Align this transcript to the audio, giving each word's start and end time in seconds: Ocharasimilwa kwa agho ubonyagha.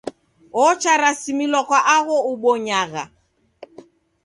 Ocharasimilwa 0.65 1.61
kwa 1.67 1.79
agho 1.95 2.17
ubonyagha. 2.31 3.03